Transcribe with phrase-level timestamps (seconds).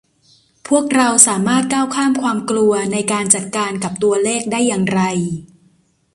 [0.67, 5.01] พวกเราสามารถก้าวข้ามความกลัวในการจัดการกับตัวเลขได้อย่างไร